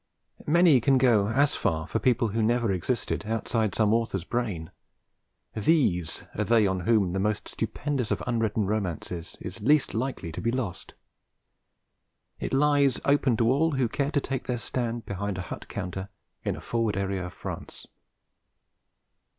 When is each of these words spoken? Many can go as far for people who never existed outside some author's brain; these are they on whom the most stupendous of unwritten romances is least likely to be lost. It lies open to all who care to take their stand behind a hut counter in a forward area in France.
Many 0.47 0.81
can 0.81 0.97
go 0.97 1.27
as 1.27 1.53
far 1.53 1.85
for 1.85 1.99
people 1.99 2.29
who 2.29 2.41
never 2.41 2.71
existed 2.71 3.23
outside 3.27 3.75
some 3.75 3.93
author's 3.93 4.23
brain; 4.23 4.71
these 5.53 6.23
are 6.35 6.43
they 6.43 6.65
on 6.65 6.79
whom 6.87 7.13
the 7.13 7.19
most 7.19 7.47
stupendous 7.49 8.09
of 8.09 8.23
unwritten 8.25 8.65
romances 8.65 9.37
is 9.39 9.61
least 9.61 9.93
likely 9.93 10.31
to 10.31 10.41
be 10.41 10.49
lost. 10.49 10.95
It 12.39 12.51
lies 12.51 12.99
open 13.05 13.37
to 13.37 13.51
all 13.51 13.73
who 13.73 13.87
care 13.87 14.09
to 14.09 14.19
take 14.19 14.47
their 14.47 14.57
stand 14.57 15.05
behind 15.05 15.37
a 15.37 15.43
hut 15.53 15.67
counter 15.67 16.09
in 16.43 16.55
a 16.55 16.61
forward 16.61 16.97
area 16.97 17.25
in 17.25 17.29
France. 17.29 17.85